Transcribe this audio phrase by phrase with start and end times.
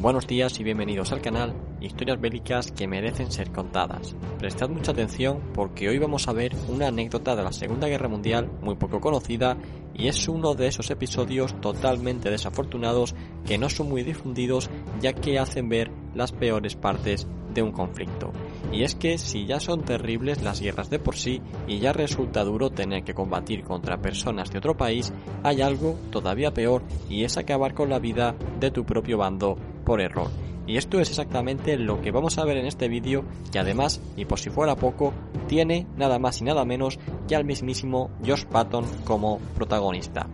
[0.00, 4.16] Buenos días y bienvenidos al canal Historias bélicas que merecen ser contadas.
[4.38, 8.50] Prestad mucha atención porque hoy vamos a ver una anécdota de la Segunda Guerra Mundial
[8.62, 9.58] muy poco conocida
[9.94, 13.14] y es uno de esos episodios totalmente desafortunados
[13.46, 14.70] que no son muy difundidos
[15.02, 18.32] ya que hacen ver las peores partes de un conflicto.
[18.72, 22.42] Y es que si ya son terribles las guerras de por sí y ya resulta
[22.44, 25.12] duro tener que combatir contra personas de otro país,
[25.42, 29.58] hay algo todavía peor y es acabar con la vida de tu propio bando
[29.98, 30.30] error.
[30.66, 34.26] Y esto es exactamente lo que vamos a ver en este vídeo, que además, y
[34.26, 35.14] por si fuera poco,
[35.48, 40.28] tiene nada más y nada menos que al mismísimo Josh Patton como protagonista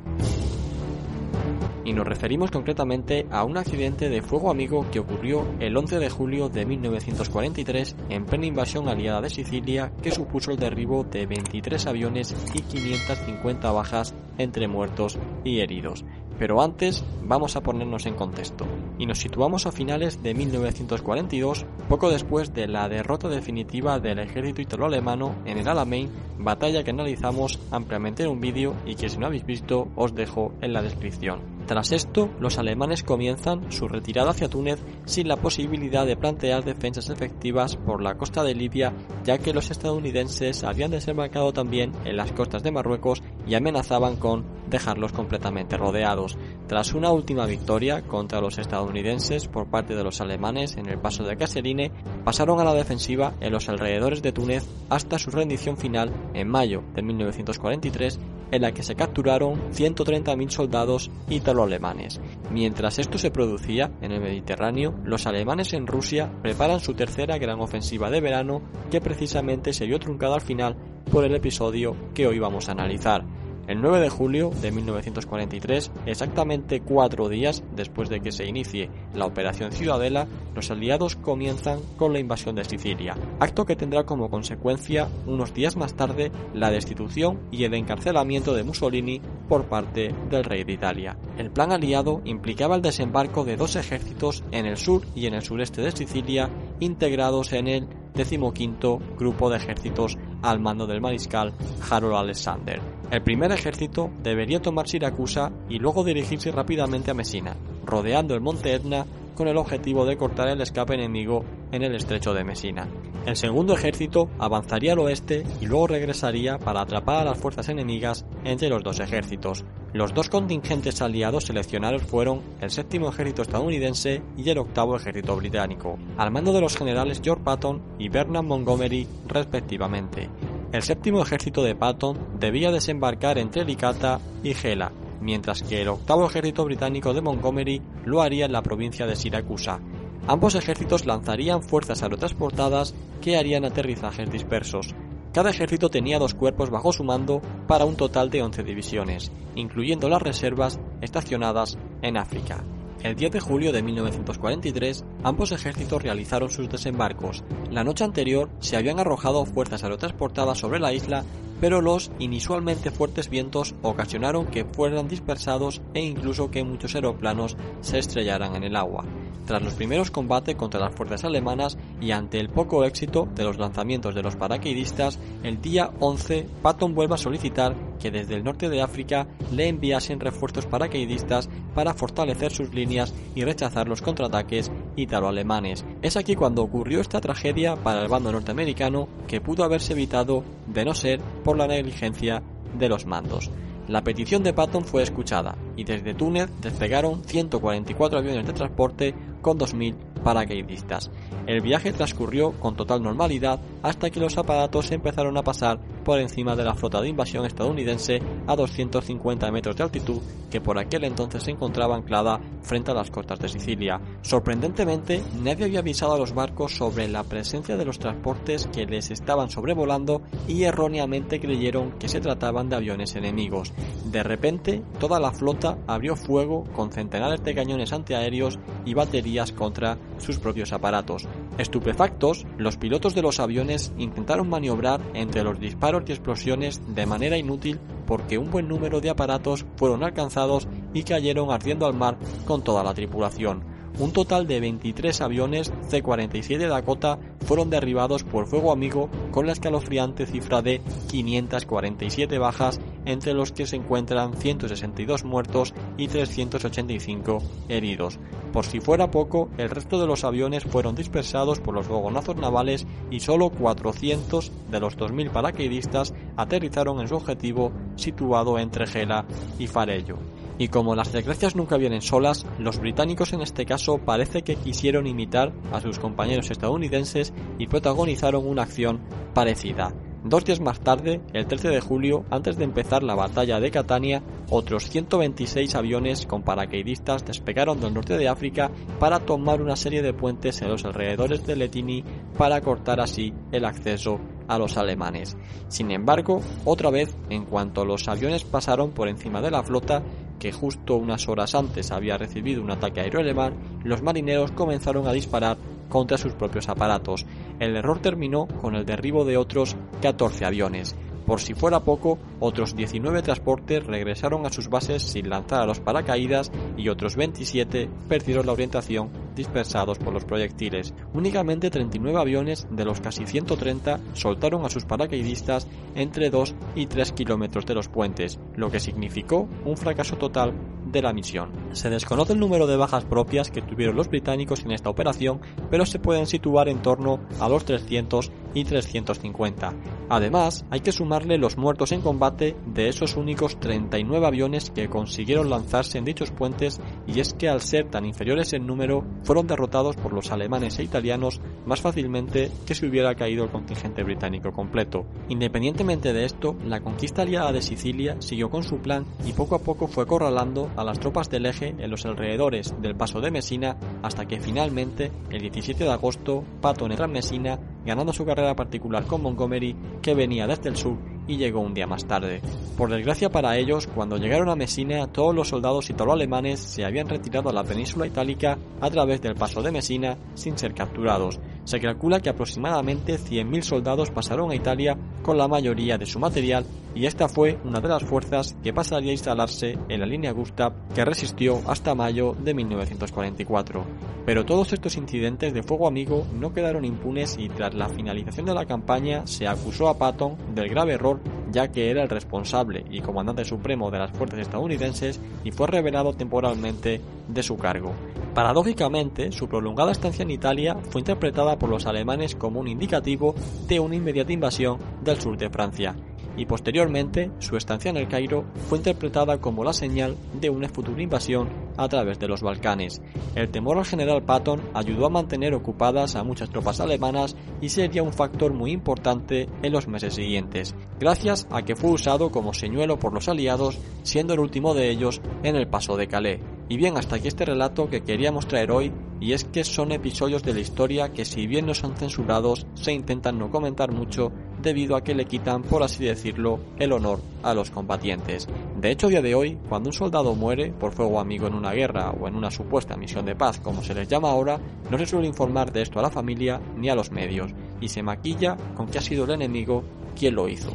[1.86, 6.10] y nos referimos concretamente a un accidente de fuego amigo que ocurrió el 11 de
[6.10, 11.86] julio de 1943 en plena invasión aliada de Sicilia que supuso el derribo de 23
[11.86, 16.04] aviones y 550 bajas entre muertos y heridos.
[16.38, 18.66] Pero antes vamos a ponernos en contexto
[18.98, 24.60] y nos situamos a finales de 1942, poco después de la derrota definitiva del ejército
[24.62, 29.26] italo-alemano en el Alamein, batalla que analizamos ampliamente en un vídeo y que si no
[29.26, 31.55] habéis visto os dejo en la descripción.
[31.66, 37.10] Tras esto, los alemanes comienzan su retirada hacia Túnez sin la posibilidad de plantear defensas
[37.10, 38.92] efectivas por la costa de Libia,
[39.24, 44.44] ya que los estadounidenses habían desembarcado también en las costas de Marruecos y amenazaban con
[44.70, 46.38] dejarlos completamente rodeados.
[46.68, 51.24] Tras una última victoria contra los estadounidenses por parte de los alemanes en el paso
[51.24, 51.90] de Kasserine,
[52.24, 56.82] pasaron a la defensiva en los alrededores de Túnez hasta su rendición final en mayo
[56.94, 62.20] de 1943 en la que se capturaron 130.000 soldados italo-alemanes.
[62.50, 67.60] Mientras esto se producía en el Mediterráneo, los alemanes en Rusia preparan su tercera gran
[67.60, 70.76] ofensiva de verano que precisamente se vio truncada al final
[71.10, 73.24] por el episodio que hoy vamos a analizar.
[73.66, 79.26] El 9 de julio de 1943, exactamente cuatro días después de que se inicie la
[79.26, 85.08] Operación Ciudadela, los aliados comienzan con la invasión de Sicilia, acto que tendrá como consecuencia
[85.26, 90.62] unos días más tarde la destitución y el encarcelamiento de Mussolini por parte del rey
[90.62, 91.16] de Italia.
[91.36, 95.42] El plan aliado implicaba el desembarco de dos ejércitos en el sur y en el
[95.42, 101.52] sureste de Sicilia, integrados en el decimoquinto grupo de ejércitos al mando del mariscal
[101.90, 102.80] Harold Alexander.
[103.10, 108.74] El primer ejército debería tomar Siracusa y luego dirigirse rápidamente a Messina, rodeando el monte
[108.74, 109.06] Etna
[109.36, 112.88] con el objetivo de cortar el escape enemigo en el estrecho de Messina.
[113.26, 118.24] El segundo ejército avanzaría al oeste y luego regresaría para atrapar a las fuerzas enemigas
[118.44, 119.64] entre los dos ejércitos.
[119.92, 125.98] Los dos contingentes aliados seleccionados fueron el séptimo ejército estadounidense y el octavo ejército británico,
[126.16, 130.28] al mando de los generales George Patton y Bernard Montgomery respectivamente.
[130.72, 136.26] El séptimo ejército de Patton debía desembarcar entre Licata y Gela, mientras que el octavo
[136.26, 139.80] ejército británico de Montgomery lo haría en la provincia de Siracusa.
[140.26, 144.94] Ambos ejércitos lanzarían fuerzas aerotransportadas que harían aterrizajes dispersos.
[145.32, 150.08] Cada ejército tenía dos cuerpos bajo su mando para un total de 11 divisiones, incluyendo
[150.08, 152.64] las reservas estacionadas en África.
[153.06, 157.44] El 10 de julio de 1943, ambos ejércitos realizaron sus desembarcos.
[157.70, 161.24] La noche anterior se habían arrojado fuerzas aerotransportadas sobre la isla
[161.60, 167.98] pero los inusualmente fuertes vientos ocasionaron que fueran dispersados e incluso que muchos aeroplanos se
[167.98, 169.04] estrellaran en el agua.
[169.46, 173.58] Tras los primeros combates contra las fuerzas alemanas y ante el poco éxito de los
[173.58, 178.68] lanzamientos de los paracaidistas, el día 11 Patton vuelve a solicitar que desde el norte
[178.68, 185.84] de África le enviasen refuerzos paracaidistas para fortalecer sus líneas y rechazar los contraataques italo-alemanes.
[186.02, 190.84] Es aquí cuando ocurrió esta tragedia para el bando norteamericano que pudo haberse evitado de
[190.84, 192.42] no ser por la negligencia
[192.76, 193.52] de los mandos.
[193.88, 199.14] La petición de Patton fue escuchada y desde Túnez despegaron 144 aviones de transporte
[199.46, 201.10] con 2.000 paracaidistas.
[201.46, 206.56] El viaje transcurrió con total normalidad hasta que los aparatos empezaron a pasar por encima
[206.56, 211.42] de la flota de invasión estadounidense a 250 metros de altitud que por aquel entonces
[211.42, 214.00] se encontraba anclada frente a las costas de Sicilia.
[214.22, 219.10] Sorprendentemente, nadie había avisado a los barcos sobre la presencia de los transportes que les
[219.10, 223.72] estaban sobrevolando y erróneamente creyeron que se trataban de aviones enemigos.
[224.04, 229.98] De repente, toda la flota abrió fuego con centenares de cañones antiaéreos y baterías contra
[230.18, 231.26] sus propios aparatos.
[231.58, 237.36] Estupefactos, los pilotos de los aviones intentaron maniobrar entre los disparos y explosiones de manera
[237.36, 242.16] inútil porque un buen número de aparatos fueron alcanzados y cayeron ardiendo al mar
[242.46, 248.72] con toda la tripulación un total de 23 aviones C-47 Dakota fueron derribados por fuego
[248.72, 255.72] amigo con la escalofriante cifra de 547 bajas entre los que se encuentran 162 muertos
[255.96, 258.18] y 385 heridos.
[258.52, 262.86] Por si fuera poco, el resto de los aviones fueron dispersados por los fogonazos navales
[263.10, 269.24] y solo 400 de los 2.000 paracaidistas aterrizaron en su objetivo situado entre Gela
[269.58, 270.18] y Farello.
[270.58, 275.06] Y como las desgracias nunca vienen solas, los británicos en este caso parece que quisieron
[275.06, 279.00] imitar a sus compañeros estadounidenses y protagonizaron una acción
[279.34, 279.92] parecida.
[280.28, 284.24] Dos días más tarde, el 13 de julio, antes de empezar la batalla de Catania,
[284.50, 290.12] otros 126 aviones con paracaidistas despegaron del norte de África para tomar una serie de
[290.12, 292.02] puentes en los alrededores de Letini
[292.36, 294.18] para cortar así el acceso
[294.48, 295.36] a los alemanes.
[295.68, 300.02] Sin embargo, otra vez, en cuanto los aviones pasaron por encima de la flota,
[300.40, 305.12] que justo unas horas antes había recibido un ataque aéreo alemán, los marineros comenzaron a
[305.12, 305.56] disparar
[305.88, 307.26] contra sus propios aparatos.
[307.58, 310.96] El error terminó con el derribo de otros 14 aviones.
[311.26, 315.80] Por si fuera poco, otros 19 transportes regresaron a sus bases sin lanzar a los
[315.80, 320.94] paracaídas y otros 27 perdieron la orientación dispersados por los proyectiles.
[321.14, 325.66] Únicamente 39 aviones de los casi 130 soltaron a sus paracaidistas
[325.96, 330.54] entre 2 y 3 kilómetros de los puentes, lo que significó un fracaso total
[330.86, 331.50] de la misión.
[331.72, 335.40] Se desconoce el número de bajas propias que tuvieron los británicos en esta operación,
[335.70, 339.74] pero se pueden situar en torno a los 300 y 350.
[340.08, 345.50] Además, hay que sumarle los muertos en combate de esos únicos 39 aviones que consiguieron
[345.50, 349.96] lanzarse en dichos puentes y es que al ser tan inferiores en número fueron derrotados
[349.96, 355.04] por los alemanes e italianos más fácilmente que si hubiera caído el contingente británico completo.
[355.28, 359.58] Independientemente de esto, la conquista aliada de Sicilia siguió con su plan y poco a
[359.58, 363.76] poco fue corralando a las tropas del eje en los alrededores del paso de Messina
[364.02, 369.06] hasta que finalmente, el 17 de agosto, Patton entra en Messina ganando su carrera particular
[369.06, 370.98] con Montgomery que venía desde el sur
[371.28, 372.40] y llegó un día más tarde.
[372.76, 377.48] Por desgracia para ellos, cuando llegaron a Messina, todos los soldados italo-alemanes se habían retirado
[377.48, 381.40] a la península itálica a través del paso de Messina sin ser capturados.
[381.66, 386.64] Se calcula que aproximadamente 100.000 soldados pasaron a Italia con la mayoría de su material
[386.94, 390.72] y esta fue una de las fuerzas que pasaría a instalarse en la línea Gustav
[390.94, 393.84] que resistió hasta mayo de 1944.
[394.24, 398.54] Pero todos estos incidentes de fuego amigo no quedaron impunes y tras la finalización de
[398.54, 401.20] la campaña se acusó a Patton del grave error
[401.50, 406.12] ya que era el responsable y comandante supremo de las fuerzas estadounidenses y fue revelado
[406.12, 407.92] temporalmente de su cargo.
[408.34, 413.34] Paradójicamente, su prolongada estancia en Italia fue interpretada por los alemanes como un indicativo
[413.66, 415.96] de una inmediata invasión del sur de Francia,
[416.36, 421.02] y posteriormente su estancia en el Cairo fue interpretada como la señal de una futura
[421.02, 423.00] invasión a través de los Balcanes.
[423.34, 428.02] El temor al general Patton ayudó a mantener ocupadas a muchas tropas alemanas y sería
[428.02, 432.98] un factor muy importante en los meses siguientes, gracias a que fue usado como señuelo
[432.98, 436.40] por los aliados, siendo el último de ellos en el paso de Calais.
[436.68, 440.42] Y bien, hasta aquí este relato que queríamos traer hoy, y es que son episodios
[440.42, 444.96] de la historia que si bien no son censurados, se intentan no comentar mucho debido
[444.96, 448.48] a que le quitan, por así decirlo, el honor a los combatientes.
[448.80, 451.72] De hecho, a día de hoy, cuando un soldado muere por fuego amigo en una
[451.72, 454.58] guerra o en una supuesta misión de paz, como se les llama ahora,
[454.90, 458.02] no se suele informar de esto a la familia ni a los medios, y se
[458.02, 460.72] maquilla con que ha sido el enemigo quien lo hizo.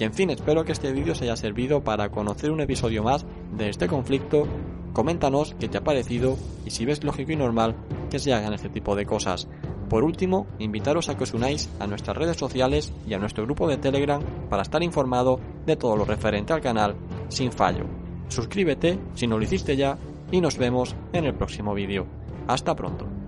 [0.00, 3.26] Y en fin, espero que este vídeo os haya servido para conocer un episodio más
[3.56, 4.46] de este conflicto.
[4.94, 7.76] Coméntanos qué te ha parecido y si ves lógico y normal
[8.10, 9.46] que se hagan este tipo de cosas.
[9.90, 13.66] Por último, invitaros a que os unáis a nuestras redes sociales y a nuestro grupo
[13.66, 16.94] de Telegram para estar informado de todo lo referente al canal
[17.28, 17.86] sin fallo.
[18.28, 19.98] Suscríbete si no lo hiciste ya
[20.30, 22.06] y nos vemos en el próximo vídeo.
[22.46, 23.19] Hasta pronto.